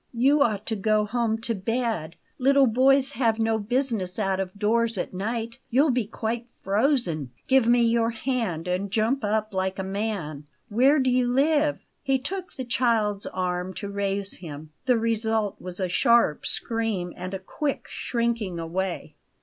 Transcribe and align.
"You 0.15 0.41
ought 0.41 0.65
to 0.65 0.75
go 0.75 1.05
home 1.05 1.39
to 1.41 1.53
bed; 1.53 2.15
little 2.39 2.65
boys 2.65 3.11
have 3.11 3.37
no 3.37 3.59
business 3.59 4.17
out 4.17 4.39
of 4.39 4.51
doors 4.57 4.97
at 4.97 5.13
night; 5.13 5.59
you'll 5.69 5.91
be 5.91 6.07
quite 6.07 6.47
frozen! 6.63 7.29
Give 7.45 7.67
me 7.67 7.83
your 7.83 8.09
hand 8.09 8.67
and 8.67 8.89
jump 8.89 9.23
up 9.23 9.53
like 9.53 9.77
a 9.77 9.83
man! 9.83 10.47
Where 10.69 10.97
do 10.97 11.11
you 11.11 11.27
live?" 11.31 11.81
He 12.01 12.17
took 12.17 12.53
the 12.53 12.65
child's 12.65 13.27
arm 13.27 13.75
to 13.75 13.89
raise 13.91 14.37
him. 14.37 14.71
The 14.87 14.97
result 14.97 15.61
was 15.61 15.79
a 15.79 15.87
sharp 15.87 16.47
scream 16.47 17.13
and 17.15 17.35
a 17.35 17.37
quick 17.39 17.87
shrinking 17.87 18.57
away. 18.57 19.17